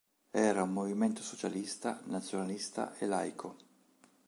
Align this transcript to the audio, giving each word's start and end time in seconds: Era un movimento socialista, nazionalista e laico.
Era 0.41 0.63
un 0.63 0.71
movimento 0.73 1.21
socialista, 1.21 1.91
nazionalista 2.07 2.83
e 2.97 3.05
laico. 3.05 3.49